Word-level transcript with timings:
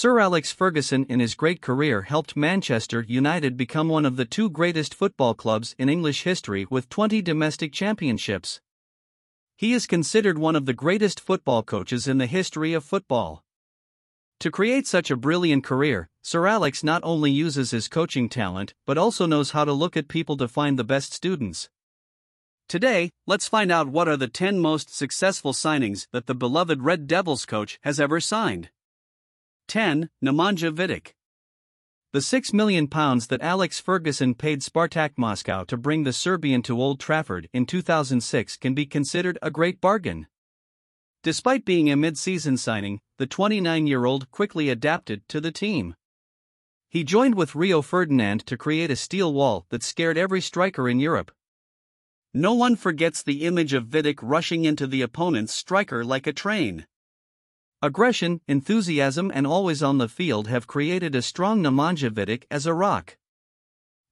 Sir 0.00 0.20
Alex 0.20 0.52
Ferguson 0.52 1.06
in 1.08 1.18
his 1.18 1.34
great 1.34 1.60
career 1.60 2.02
helped 2.02 2.36
Manchester 2.36 3.04
United 3.08 3.56
become 3.56 3.88
one 3.88 4.06
of 4.06 4.14
the 4.14 4.24
two 4.24 4.48
greatest 4.48 4.94
football 4.94 5.34
clubs 5.34 5.74
in 5.76 5.88
English 5.88 6.22
history 6.22 6.68
with 6.70 6.88
20 6.88 7.20
domestic 7.20 7.72
championships. 7.72 8.60
He 9.56 9.72
is 9.72 9.88
considered 9.88 10.38
one 10.38 10.54
of 10.54 10.66
the 10.66 10.72
greatest 10.72 11.18
football 11.18 11.64
coaches 11.64 12.06
in 12.06 12.18
the 12.18 12.26
history 12.26 12.74
of 12.74 12.84
football. 12.84 13.42
To 14.38 14.52
create 14.52 14.86
such 14.86 15.10
a 15.10 15.16
brilliant 15.16 15.64
career, 15.64 16.08
Sir 16.22 16.46
Alex 16.46 16.84
not 16.84 17.02
only 17.02 17.32
uses 17.32 17.72
his 17.72 17.88
coaching 17.88 18.28
talent 18.28 18.74
but 18.86 18.98
also 18.98 19.26
knows 19.26 19.50
how 19.50 19.64
to 19.64 19.72
look 19.72 19.96
at 19.96 20.06
people 20.06 20.36
to 20.36 20.46
find 20.46 20.78
the 20.78 20.84
best 20.84 21.12
students. 21.12 21.70
Today, 22.68 23.10
let's 23.26 23.48
find 23.48 23.72
out 23.72 23.88
what 23.88 24.06
are 24.06 24.16
the 24.16 24.28
10 24.28 24.60
most 24.60 24.94
successful 24.94 25.52
signings 25.52 26.06
that 26.12 26.26
the 26.26 26.36
beloved 26.36 26.82
Red 26.82 27.08
Devils 27.08 27.44
coach 27.44 27.80
has 27.82 27.98
ever 27.98 28.20
signed. 28.20 28.68
10. 29.68 30.08
Nemanja 30.24 30.74
Vidic. 30.74 31.12
The 32.14 32.20
£6 32.20 32.54
million 32.54 32.88
that 32.88 33.42
Alex 33.42 33.78
Ferguson 33.78 34.34
paid 34.34 34.62
Spartak 34.62 35.10
Moscow 35.18 35.62
to 35.64 35.76
bring 35.76 36.04
the 36.04 36.12
Serbian 36.14 36.62
to 36.62 36.80
Old 36.80 36.98
Trafford 36.98 37.50
in 37.52 37.66
2006 37.66 38.56
can 38.56 38.72
be 38.72 38.86
considered 38.86 39.38
a 39.42 39.50
great 39.50 39.78
bargain. 39.78 40.26
Despite 41.22 41.66
being 41.66 41.90
a 41.90 41.96
mid 41.96 42.16
season 42.16 42.56
signing, 42.56 43.00
the 43.18 43.26
29 43.26 43.86
year 43.86 44.06
old 44.06 44.30
quickly 44.30 44.70
adapted 44.70 45.28
to 45.28 45.38
the 45.38 45.52
team. 45.52 45.94
He 46.88 47.04
joined 47.04 47.34
with 47.34 47.54
Rio 47.54 47.82
Ferdinand 47.82 48.46
to 48.46 48.56
create 48.56 48.90
a 48.90 48.96
steel 48.96 49.34
wall 49.34 49.66
that 49.68 49.82
scared 49.82 50.16
every 50.16 50.40
striker 50.40 50.88
in 50.88 50.98
Europe. 50.98 51.30
No 52.32 52.54
one 52.54 52.74
forgets 52.74 53.22
the 53.22 53.44
image 53.44 53.74
of 53.74 53.88
Vidic 53.88 54.20
rushing 54.22 54.64
into 54.64 54.86
the 54.86 55.02
opponent's 55.02 55.52
striker 55.52 56.06
like 56.06 56.26
a 56.26 56.32
train. 56.32 56.86
Aggression, 57.80 58.40
enthusiasm, 58.48 59.30
and 59.32 59.46
always 59.46 59.84
on 59.84 59.98
the 59.98 60.08
field 60.08 60.48
have 60.48 60.66
created 60.66 61.14
a 61.14 61.22
strong 61.22 61.62
Nemanja 61.62 62.10
Vidic 62.10 62.42
as 62.50 62.66
a 62.66 62.74
rock. 62.74 63.16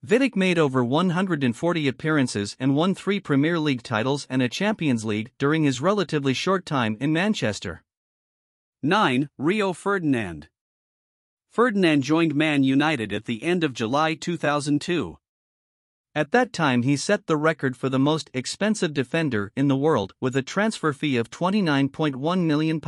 Vidic 0.05 0.37
made 0.37 0.57
over 0.57 0.85
140 0.85 1.87
appearances 1.89 2.55
and 2.61 2.77
won 2.77 2.95
three 2.95 3.19
Premier 3.19 3.59
League 3.59 3.83
titles 3.83 4.25
and 4.29 4.41
a 4.41 4.47
Champions 4.47 5.03
League 5.03 5.31
during 5.37 5.65
his 5.65 5.81
relatively 5.81 6.33
short 6.33 6.65
time 6.65 6.95
in 7.01 7.11
Manchester. 7.11 7.83
9. 8.83 9.29
Rio 9.37 9.73
Ferdinand 9.73 10.47
Ferdinand 11.49 12.03
joined 12.03 12.35
Man 12.35 12.63
United 12.63 13.11
at 13.11 13.25
the 13.25 13.43
end 13.43 13.65
of 13.65 13.73
July 13.73 14.13
2002. 14.13 15.17
At 16.15 16.31
that 16.31 16.53
time, 16.53 16.83
he 16.83 16.95
set 16.95 17.27
the 17.27 17.35
record 17.35 17.75
for 17.75 17.89
the 17.89 17.99
most 17.99 18.29
expensive 18.33 18.93
defender 18.93 19.51
in 19.57 19.67
the 19.67 19.75
world 19.75 20.13
with 20.21 20.37
a 20.37 20.41
transfer 20.41 20.93
fee 20.93 21.17
of 21.17 21.29
£29.1 21.29 22.45
million. 22.45 22.79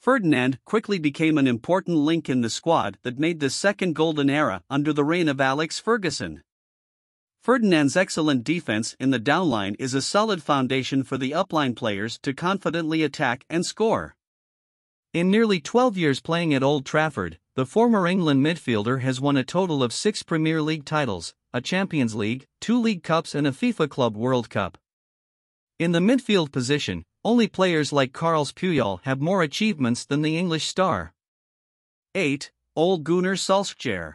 Ferdinand 0.00 0.58
quickly 0.64 0.98
became 0.98 1.36
an 1.36 1.46
important 1.46 1.98
link 1.98 2.30
in 2.30 2.40
the 2.40 2.48
squad 2.48 2.96
that 3.02 3.18
made 3.18 3.38
the 3.38 3.50
second 3.50 3.94
golden 3.94 4.30
era 4.30 4.62
under 4.70 4.94
the 4.94 5.04
reign 5.04 5.28
of 5.28 5.42
Alex 5.42 5.78
Ferguson. 5.78 6.42
Ferdinand's 7.42 7.98
excellent 7.98 8.42
defense 8.42 8.96
in 8.98 9.10
the 9.10 9.20
downline 9.20 9.76
is 9.78 9.92
a 9.92 10.00
solid 10.00 10.42
foundation 10.42 11.02
for 11.02 11.18
the 11.18 11.32
upline 11.32 11.76
players 11.76 12.18
to 12.22 12.32
confidently 12.32 13.02
attack 13.02 13.44
and 13.50 13.66
score. 13.66 14.16
In 15.12 15.30
nearly 15.30 15.60
12 15.60 15.98
years 15.98 16.20
playing 16.20 16.54
at 16.54 16.62
Old 16.62 16.86
Trafford, 16.86 17.38
the 17.54 17.66
former 17.66 18.06
England 18.06 18.42
midfielder 18.42 19.02
has 19.02 19.20
won 19.20 19.36
a 19.36 19.44
total 19.44 19.82
of 19.82 19.92
six 19.92 20.22
Premier 20.22 20.62
League 20.62 20.86
titles, 20.86 21.34
a 21.52 21.60
Champions 21.60 22.14
League, 22.14 22.46
two 22.58 22.80
League 22.80 23.02
Cups, 23.02 23.34
and 23.34 23.46
a 23.46 23.52
FIFA 23.52 23.90
Club 23.90 24.16
World 24.16 24.48
Cup. 24.48 24.78
In 25.78 25.92
the 25.92 25.98
midfield 25.98 26.52
position, 26.52 27.04
only 27.24 27.46
players 27.46 27.92
like 27.92 28.12
Carles 28.12 28.52
Puyol 28.52 29.00
have 29.02 29.20
more 29.20 29.42
achievements 29.42 30.04
than 30.04 30.22
the 30.22 30.38
English 30.38 30.66
star. 30.66 31.12
8. 32.14 32.50
Ole 32.76 32.98
Gunnar 32.98 33.34
Solskjaer 33.34 34.14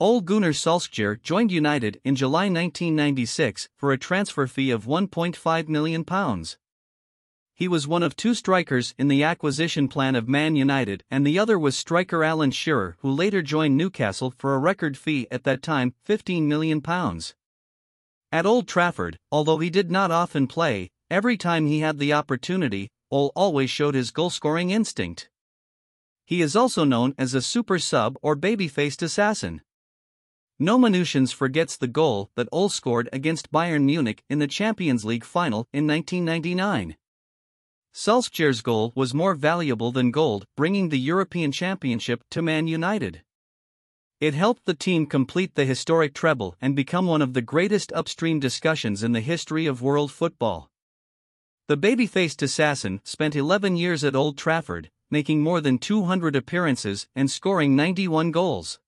Ole 0.00 0.22
Gunnar 0.22 0.52
Solskjaer 0.52 1.20
joined 1.20 1.52
United 1.52 2.00
in 2.04 2.16
July 2.16 2.44
1996 2.44 3.68
for 3.76 3.92
a 3.92 3.98
transfer 3.98 4.46
fee 4.46 4.70
of 4.70 4.86
£1.5 4.86 5.68
million. 5.68 6.04
He 7.54 7.68
was 7.68 7.86
one 7.86 8.02
of 8.02 8.16
two 8.16 8.32
strikers 8.32 8.94
in 8.98 9.08
the 9.08 9.22
acquisition 9.22 9.86
plan 9.88 10.16
of 10.16 10.26
Man 10.26 10.56
United, 10.56 11.04
and 11.10 11.26
the 11.26 11.38
other 11.38 11.58
was 11.58 11.76
striker 11.76 12.24
Alan 12.24 12.50
Shearer, 12.50 12.96
who 13.00 13.10
later 13.10 13.42
joined 13.42 13.76
Newcastle 13.76 14.32
for 14.38 14.54
a 14.54 14.58
record 14.58 14.96
fee 14.96 15.26
at 15.30 15.44
that 15.44 15.60
time 15.60 15.92
£15 16.08 16.44
million. 16.44 16.82
At 18.32 18.46
Old 18.46 18.66
Trafford, 18.66 19.18
although 19.30 19.58
he 19.58 19.68
did 19.68 19.90
not 19.90 20.10
often 20.10 20.46
play, 20.46 20.90
Every 21.10 21.36
time 21.36 21.66
he 21.66 21.80
had 21.80 21.98
the 21.98 22.12
opportunity, 22.12 22.88
Ole 23.10 23.32
always 23.34 23.68
showed 23.68 23.96
his 23.96 24.12
goal 24.12 24.30
scoring 24.30 24.70
instinct. 24.70 25.28
He 26.24 26.40
is 26.40 26.54
also 26.54 26.84
known 26.84 27.14
as 27.18 27.34
a 27.34 27.42
super 27.42 27.80
sub 27.80 28.16
or 28.22 28.36
baby 28.36 28.68
faced 28.68 29.02
assassin. 29.02 29.62
No 30.60 30.78
Manutians 30.78 31.32
forgets 31.32 31.76
the 31.76 31.88
goal 31.88 32.30
that 32.36 32.48
Ole 32.52 32.68
scored 32.68 33.08
against 33.12 33.50
Bayern 33.50 33.82
Munich 33.82 34.22
in 34.30 34.38
the 34.38 34.46
Champions 34.46 35.04
League 35.04 35.24
final 35.24 35.66
in 35.72 35.88
1999. 35.88 36.96
Solskjaer's 37.92 38.62
goal 38.62 38.92
was 38.94 39.12
more 39.12 39.34
valuable 39.34 39.90
than 39.90 40.12
gold, 40.12 40.44
bringing 40.56 40.90
the 40.90 40.98
European 40.98 41.50
Championship 41.50 42.22
to 42.30 42.40
Man 42.40 42.68
United. 42.68 43.22
It 44.20 44.34
helped 44.34 44.64
the 44.64 44.74
team 44.74 45.06
complete 45.06 45.56
the 45.56 45.64
historic 45.64 46.14
treble 46.14 46.54
and 46.60 46.76
become 46.76 47.06
one 47.06 47.22
of 47.22 47.32
the 47.32 47.42
greatest 47.42 47.92
upstream 47.94 48.38
discussions 48.38 49.02
in 49.02 49.10
the 49.10 49.20
history 49.20 49.66
of 49.66 49.82
world 49.82 50.12
football. 50.12 50.70
The 51.70 51.76
baby 51.76 52.08
faced 52.08 52.42
assassin 52.42 53.00
spent 53.04 53.36
11 53.36 53.76
years 53.76 54.02
at 54.02 54.16
Old 54.16 54.36
Trafford, 54.36 54.90
making 55.08 55.40
more 55.40 55.60
than 55.60 55.78
200 55.78 56.34
appearances 56.34 57.06
and 57.14 57.30
scoring 57.30 57.76
91 57.76 58.32
goals. 58.32 58.80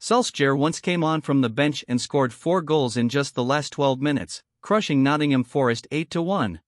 Solskjaer 0.00 0.56
once 0.56 0.80
came 0.80 1.04
on 1.04 1.20
from 1.20 1.42
the 1.42 1.50
bench 1.50 1.84
and 1.86 2.00
scored 2.00 2.32
four 2.32 2.62
goals 2.62 2.96
in 2.96 3.10
just 3.10 3.34
the 3.34 3.44
last 3.44 3.72
12 3.72 4.00
minutes, 4.00 4.42
crushing 4.62 5.02
Nottingham 5.02 5.44
Forest 5.44 5.86
8 5.90 6.16
1. 6.16 6.60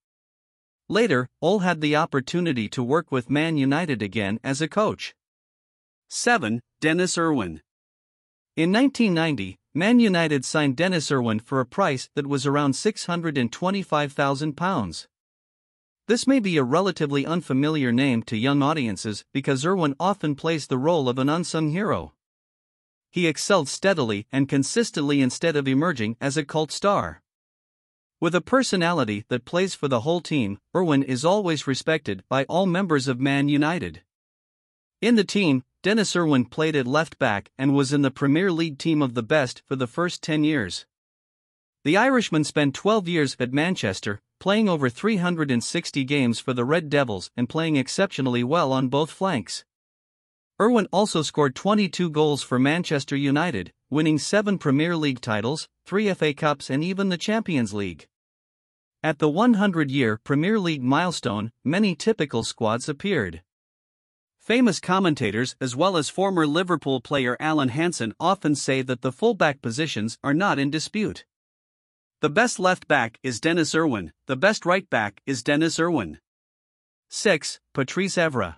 Later, 0.90 1.26
Ole 1.40 1.60
had 1.60 1.80
the 1.80 1.96
opportunity 1.96 2.68
to 2.68 2.82
work 2.82 3.10
with 3.10 3.30
Man 3.30 3.56
United 3.56 4.02
again 4.02 4.38
as 4.44 4.60
a 4.60 4.68
coach. 4.68 5.14
7. 6.10 6.60
Denis 6.82 7.16
Irwin 7.16 7.62
In 8.56 8.70
1990, 8.70 9.56
Man 9.72 10.00
United 10.00 10.44
signed 10.44 10.76
Denis 10.76 11.10
Irwin 11.10 11.40
for 11.40 11.60
a 11.60 11.66
price 11.66 12.10
that 12.14 12.26
was 12.26 12.44
around 12.44 12.72
£625,000. 12.72 15.06
This 16.06 16.26
may 16.26 16.38
be 16.38 16.58
a 16.58 16.62
relatively 16.62 17.24
unfamiliar 17.24 17.90
name 17.90 18.22
to 18.24 18.36
young 18.36 18.62
audiences 18.62 19.24
because 19.32 19.64
Irwin 19.64 19.94
often 19.98 20.34
plays 20.34 20.66
the 20.66 20.76
role 20.76 21.08
of 21.08 21.18
an 21.18 21.30
unsung 21.30 21.70
hero. 21.70 22.12
He 23.10 23.26
excelled 23.26 23.68
steadily 23.68 24.26
and 24.30 24.46
consistently 24.46 25.22
instead 25.22 25.56
of 25.56 25.66
emerging 25.66 26.18
as 26.20 26.36
a 26.36 26.44
cult 26.44 26.70
star. 26.72 27.22
With 28.20 28.34
a 28.34 28.42
personality 28.42 29.24
that 29.28 29.46
plays 29.46 29.74
for 29.74 29.88
the 29.88 30.00
whole 30.00 30.20
team, 30.20 30.58
Irwin 30.76 31.02
is 31.02 31.24
always 31.24 31.66
respected 31.66 32.22
by 32.28 32.44
all 32.44 32.66
members 32.66 33.08
of 33.08 33.18
Man 33.18 33.48
United. 33.48 34.02
In 35.00 35.14
the 35.14 35.24
team, 35.24 35.64
Denis 35.82 36.14
Irwin 36.14 36.44
played 36.44 36.76
at 36.76 36.86
left 36.86 37.18
back 37.18 37.50
and 37.56 37.74
was 37.74 37.94
in 37.94 38.02
the 38.02 38.10
Premier 38.10 38.52
League 38.52 38.76
team 38.76 39.00
of 39.00 39.14
the 39.14 39.22
best 39.22 39.62
for 39.66 39.76
the 39.76 39.86
first 39.86 40.22
10 40.22 40.44
years. 40.44 40.84
The 41.82 41.96
Irishman 41.96 42.44
spent 42.44 42.74
12 42.74 43.08
years 43.08 43.36
at 43.40 43.54
Manchester, 43.54 44.20
playing 44.44 44.68
over 44.68 44.90
360 44.90 46.04
games 46.04 46.38
for 46.38 46.52
the 46.52 46.66
Red 46.66 46.90
Devils 46.90 47.30
and 47.34 47.48
playing 47.48 47.76
exceptionally 47.76 48.44
well 48.44 48.74
on 48.74 48.88
both 48.88 49.10
flanks. 49.10 49.64
Irwin 50.60 50.86
also 50.92 51.22
scored 51.22 51.54
22 51.54 52.10
goals 52.10 52.42
for 52.42 52.58
Manchester 52.58 53.16
United, 53.16 53.72
winning 53.88 54.18
7 54.18 54.58
Premier 54.58 54.98
League 54.98 55.22
titles, 55.22 55.66
3 55.86 56.12
FA 56.12 56.34
Cups, 56.34 56.68
and 56.68 56.84
even 56.84 57.08
the 57.08 57.16
Champions 57.16 57.72
League. 57.72 58.06
At 59.02 59.18
the 59.18 59.30
100 59.30 59.90
year 59.90 60.20
Premier 60.22 60.58
League 60.58 60.82
milestone, 60.82 61.50
many 61.64 61.94
typical 61.94 62.42
squads 62.42 62.86
appeared. 62.86 63.42
Famous 64.38 64.78
commentators, 64.78 65.56
as 65.58 65.74
well 65.74 65.96
as 65.96 66.10
former 66.10 66.46
Liverpool 66.46 67.00
player 67.00 67.38
Alan 67.40 67.70
Hansen, 67.70 68.12
often 68.20 68.54
say 68.54 68.82
that 68.82 69.00
the 69.00 69.10
fullback 69.10 69.62
positions 69.62 70.18
are 70.22 70.34
not 70.34 70.58
in 70.58 70.68
dispute. 70.68 71.24
The 72.24 72.30
best 72.30 72.58
left 72.58 72.88
back 72.88 73.18
is 73.22 73.38
Denis 73.38 73.74
Irwin, 73.74 74.10
the 74.28 74.34
best 74.34 74.64
right 74.64 74.88
back 74.88 75.20
is 75.26 75.42
Denis 75.42 75.78
Irwin. 75.78 76.20
6. 77.10 77.60
Patrice 77.74 78.16
Evra. 78.16 78.56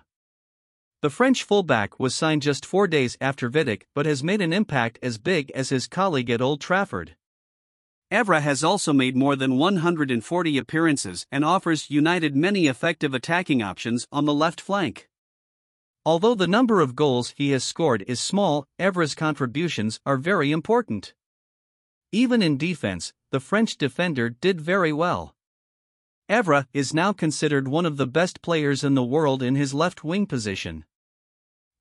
The 1.01 1.09
French 1.09 1.43
fullback 1.43 1.99
was 1.99 2.15
signed 2.15 2.43
just 2.43 2.65
four 2.65 2.87
days 2.87 3.17
after 3.19 3.49
Vidic 3.49 3.81
but 3.93 4.05
has 4.05 4.23
made 4.23 4.39
an 4.39 4.53
impact 4.53 4.99
as 5.01 5.17
big 5.17 5.51
as 5.51 5.67
his 5.67 5.85
colleague 5.85 6.29
at 6.29 6.41
Old 6.41 6.61
Trafford. 6.61 7.17
Evra 8.09 8.39
has 8.39 8.63
also 8.63 8.93
made 8.93 9.17
more 9.17 9.35
than 9.35 9.57
140 9.57 10.57
appearances 10.57 11.27
and 11.29 11.43
offers 11.43 11.89
United 11.89 12.37
many 12.37 12.67
effective 12.67 13.13
attacking 13.13 13.61
options 13.61 14.07
on 14.13 14.23
the 14.23 14.33
left 14.33 14.61
flank. 14.61 15.09
Although 16.05 16.35
the 16.35 16.47
number 16.47 16.79
of 16.79 16.95
goals 16.95 17.33
he 17.35 17.51
has 17.51 17.65
scored 17.65 18.05
is 18.07 18.21
small, 18.21 18.65
Evra's 18.79 19.13
contributions 19.13 19.99
are 20.05 20.15
very 20.15 20.53
important. 20.53 21.13
Even 22.11 22.41
in 22.41 22.57
defense, 22.57 23.13
the 23.31 23.39
French 23.39 23.77
defender 23.77 24.29
did 24.29 24.61
very 24.61 24.93
well. 24.93 25.35
Evra 26.29 26.67
is 26.73 26.93
now 26.93 27.11
considered 27.11 27.67
one 27.67 27.85
of 27.85 27.97
the 27.97 28.07
best 28.07 28.41
players 28.41 28.83
in 28.83 28.95
the 28.95 29.03
world 29.03 29.43
in 29.43 29.55
his 29.55 29.73
left 29.73 30.03
wing 30.03 30.25
position. 30.25 30.85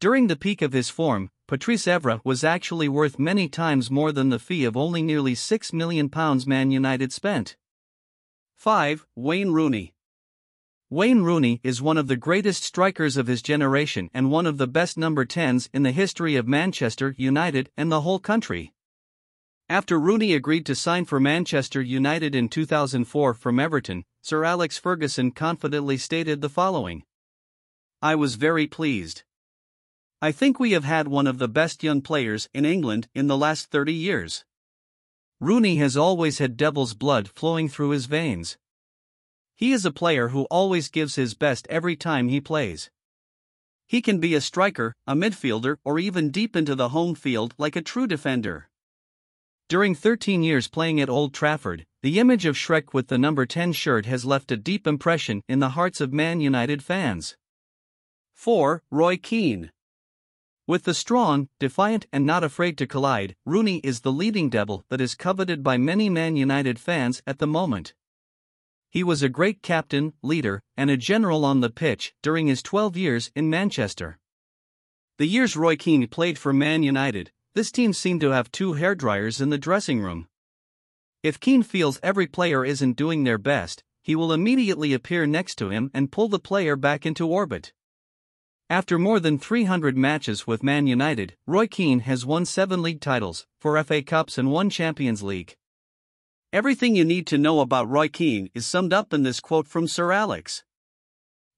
During 0.00 0.26
the 0.26 0.36
peak 0.36 0.62
of 0.62 0.72
his 0.72 0.88
form, 0.88 1.30
Patrice 1.46 1.86
Evra 1.86 2.20
was 2.24 2.44
actually 2.44 2.88
worth 2.88 3.18
many 3.18 3.48
times 3.48 3.90
more 3.90 4.12
than 4.12 4.30
the 4.30 4.38
fee 4.38 4.64
of 4.64 4.76
only 4.76 5.00
nearly 5.00 5.34
£6 5.34 5.72
million 5.72 6.10
Man 6.46 6.70
United 6.70 7.12
spent. 7.12 7.56
5. 8.56 9.06
Wayne 9.14 9.50
Rooney 9.52 9.94
Wayne 10.90 11.22
Rooney 11.22 11.60
is 11.64 11.82
one 11.82 11.98
of 11.98 12.08
the 12.08 12.16
greatest 12.16 12.62
strikers 12.62 13.16
of 13.16 13.26
his 13.26 13.42
generation 13.42 14.10
and 14.12 14.30
one 14.30 14.46
of 14.46 14.58
the 14.58 14.68
best 14.68 14.96
number 14.96 15.24
10s 15.24 15.68
in 15.72 15.82
the 15.82 15.92
history 15.92 16.36
of 16.36 16.46
Manchester 16.46 17.14
United 17.16 17.70
and 17.76 17.90
the 17.90 18.02
whole 18.02 18.18
country. 18.20 18.72
After 19.68 19.98
Rooney 19.98 20.32
agreed 20.32 20.64
to 20.66 20.76
sign 20.76 21.06
for 21.06 21.18
Manchester 21.18 21.82
United 21.82 22.36
in 22.36 22.48
2004 22.48 23.34
from 23.34 23.58
Everton, 23.58 24.04
Sir 24.22 24.44
Alex 24.44 24.78
Ferguson 24.78 25.32
confidently 25.32 25.98
stated 25.98 26.40
the 26.40 26.48
following 26.48 27.02
I 28.00 28.14
was 28.14 28.36
very 28.36 28.68
pleased. 28.68 29.24
I 30.22 30.30
think 30.30 30.60
we 30.60 30.70
have 30.70 30.84
had 30.84 31.08
one 31.08 31.26
of 31.26 31.38
the 31.38 31.48
best 31.48 31.82
young 31.82 32.00
players 32.00 32.48
in 32.54 32.64
England 32.64 33.08
in 33.12 33.26
the 33.26 33.36
last 33.36 33.66
30 33.72 33.92
years. 33.92 34.44
Rooney 35.40 35.76
has 35.76 35.96
always 35.96 36.38
had 36.38 36.56
devil's 36.56 36.94
blood 36.94 37.28
flowing 37.28 37.68
through 37.68 37.90
his 37.90 38.06
veins. 38.06 38.56
He 39.56 39.72
is 39.72 39.84
a 39.84 39.90
player 39.90 40.28
who 40.28 40.44
always 40.44 40.88
gives 40.88 41.16
his 41.16 41.34
best 41.34 41.66
every 41.68 41.96
time 41.96 42.28
he 42.28 42.40
plays. 42.40 42.88
He 43.88 44.00
can 44.00 44.20
be 44.20 44.34
a 44.36 44.40
striker, 44.40 44.94
a 45.08 45.16
midfielder, 45.16 45.78
or 45.84 45.98
even 45.98 46.30
deep 46.30 46.54
into 46.54 46.76
the 46.76 46.90
home 46.90 47.16
field 47.16 47.52
like 47.58 47.74
a 47.74 47.82
true 47.82 48.06
defender. 48.06 48.68
During 49.68 49.96
13 49.96 50.44
years 50.44 50.68
playing 50.68 51.00
at 51.00 51.10
Old 51.10 51.34
Trafford, 51.34 51.86
the 52.00 52.20
image 52.20 52.46
of 52.46 52.54
Shrek 52.54 52.94
with 52.94 53.08
the 53.08 53.18
number 53.18 53.46
10 53.46 53.72
shirt 53.72 54.06
has 54.06 54.24
left 54.24 54.52
a 54.52 54.56
deep 54.56 54.86
impression 54.86 55.42
in 55.48 55.58
the 55.58 55.70
hearts 55.70 56.00
of 56.00 56.12
Man 56.12 56.40
United 56.40 56.84
fans. 56.84 57.36
4. 58.32 58.84
Roy 58.92 59.16
Keane 59.16 59.72
with 60.68 60.82
the 60.82 60.94
strong, 60.94 61.48
defiant, 61.60 62.06
and 62.12 62.26
not 62.26 62.42
afraid 62.42 62.76
to 62.78 62.88
collide, 62.88 63.36
Rooney 63.44 63.78
is 63.84 64.00
the 64.00 64.10
leading 64.10 64.50
devil 64.50 64.84
that 64.88 65.00
is 65.00 65.14
coveted 65.14 65.62
by 65.62 65.76
many 65.76 66.08
Man 66.08 66.34
United 66.34 66.78
fans 66.80 67.22
at 67.24 67.38
the 67.38 67.46
moment. 67.46 67.94
He 68.90 69.04
was 69.04 69.22
a 69.22 69.28
great 69.28 69.62
captain, 69.62 70.12
leader, 70.22 70.62
and 70.76 70.90
a 70.90 70.96
general 70.96 71.44
on 71.44 71.60
the 71.60 71.70
pitch 71.70 72.14
during 72.20 72.48
his 72.48 72.62
12 72.62 72.96
years 72.96 73.30
in 73.36 73.48
Manchester. 73.48 74.18
The 75.18 75.26
years 75.26 75.56
Roy 75.56 75.76
Keane 75.76 76.08
played 76.08 76.36
for 76.36 76.52
Man 76.52 76.82
United, 76.82 77.30
this 77.56 77.72
team 77.72 77.94
seemed 77.94 78.20
to 78.20 78.32
have 78.32 78.52
two 78.52 78.74
hairdryers 78.74 79.40
in 79.40 79.48
the 79.48 79.56
dressing 79.56 79.98
room. 79.98 80.28
If 81.22 81.40
Keane 81.40 81.62
feels 81.62 81.98
every 82.02 82.26
player 82.26 82.66
isn't 82.66 82.98
doing 82.98 83.24
their 83.24 83.38
best, 83.38 83.82
he 84.02 84.14
will 84.14 84.30
immediately 84.30 84.92
appear 84.92 85.24
next 85.24 85.54
to 85.56 85.70
him 85.70 85.90
and 85.94 86.12
pull 86.12 86.28
the 86.28 86.38
player 86.38 86.76
back 86.76 87.06
into 87.06 87.26
orbit. 87.26 87.72
After 88.68 88.98
more 88.98 89.18
than 89.20 89.38
300 89.38 89.96
matches 89.96 90.46
with 90.46 90.62
Man 90.62 90.86
United, 90.86 91.34
Roy 91.46 91.66
Keane 91.66 92.00
has 92.00 92.26
won 92.26 92.44
seven 92.44 92.82
league 92.82 93.00
titles, 93.00 93.46
four 93.58 93.82
FA 93.82 94.02
Cups, 94.02 94.36
and 94.36 94.50
one 94.50 94.68
Champions 94.68 95.22
League. 95.22 95.56
Everything 96.52 96.94
you 96.94 97.06
need 97.06 97.26
to 97.28 97.38
know 97.38 97.60
about 97.60 97.88
Roy 97.88 98.08
Keane 98.08 98.50
is 98.54 98.66
summed 98.66 98.92
up 98.92 99.14
in 99.14 99.22
this 99.22 99.40
quote 99.40 99.66
from 99.66 99.88
Sir 99.88 100.12
Alex 100.12 100.62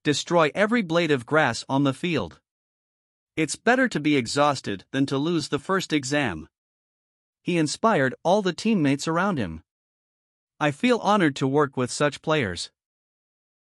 Destroy 0.05 0.53
every 0.55 0.83
blade 0.83 1.11
of 1.11 1.27
grass 1.27 1.65
on 1.69 1.83
the 1.83 1.93
field. 1.93 2.39
It's 3.39 3.55
better 3.55 3.87
to 3.91 4.01
be 4.01 4.17
exhausted 4.17 4.85
than 4.91 5.07
to 5.07 5.17
lose 5.17 5.47
the 5.47 5.61
first 5.61 5.93
exam. 5.93 6.49
He 7.41 7.57
inspired 7.57 8.17
all 8.25 8.43
the 8.43 8.53
teammates 8.53 9.07
around 9.07 9.39
him. 9.39 9.63
I 10.59 10.73
feel 10.73 10.99
honored 10.99 11.37
to 11.37 11.47
work 11.47 11.77
with 11.77 11.89
such 11.93 12.21
players. 12.21 12.73